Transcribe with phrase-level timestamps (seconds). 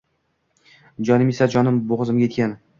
[1.11, 1.51] Jonim esa…
[1.59, 2.61] Jonim bo‘g‘zimga yetgan!